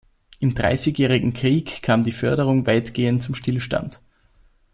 [0.39, 4.01] Im Dreißigjährigen Krieg kam die Förderung weitgehend zum Stillstand.